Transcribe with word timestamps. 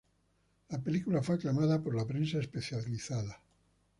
La 0.69 0.79
película 0.81 1.21
fue 1.21 1.35
aclamada 1.35 1.79
por 1.79 1.93
la 1.95 2.07
prensa 2.07 2.39
especializada. 2.39 3.39